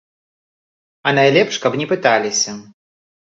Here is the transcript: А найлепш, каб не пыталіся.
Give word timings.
А 1.09 1.13
найлепш, 1.17 1.59
каб 1.67 1.77
не 1.83 1.87
пыталіся. 1.93 2.57